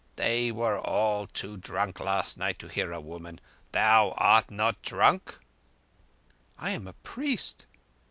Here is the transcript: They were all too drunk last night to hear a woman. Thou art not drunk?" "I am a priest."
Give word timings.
They 0.15 0.51
were 0.51 0.79
all 0.79 1.27
too 1.27 1.57
drunk 1.57 1.99
last 1.99 2.35
night 2.35 2.57
to 2.57 2.67
hear 2.67 2.91
a 2.91 2.99
woman. 2.99 3.39
Thou 3.71 4.15
art 4.17 4.49
not 4.49 4.81
drunk?" 4.81 5.37
"I 6.57 6.71
am 6.71 6.87
a 6.87 6.93
priest." 6.93 7.67